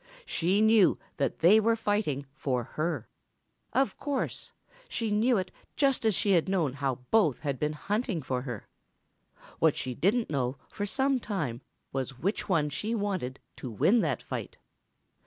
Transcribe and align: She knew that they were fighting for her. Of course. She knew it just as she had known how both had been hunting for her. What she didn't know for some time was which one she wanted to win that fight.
She 0.25 0.61
knew 0.61 0.97
that 1.17 1.41
they 1.41 1.59
were 1.59 1.75
fighting 1.75 2.25
for 2.33 2.63
her. 2.63 3.07
Of 3.71 3.97
course. 3.97 4.51
She 4.89 5.11
knew 5.11 5.37
it 5.37 5.51
just 5.75 6.05
as 6.05 6.15
she 6.15 6.31
had 6.31 6.49
known 6.49 6.73
how 6.73 7.01
both 7.11 7.41
had 7.41 7.59
been 7.59 7.73
hunting 7.73 8.23
for 8.23 8.41
her. 8.41 8.67
What 9.59 9.75
she 9.75 9.93
didn't 9.93 10.31
know 10.31 10.57
for 10.69 10.87
some 10.87 11.19
time 11.19 11.61
was 11.93 12.17
which 12.17 12.49
one 12.49 12.71
she 12.71 12.95
wanted 12.95 13.39
to 13.57 13.69
win 13.69 13.99
that 13.99 14.23
fight. 14.23 14.57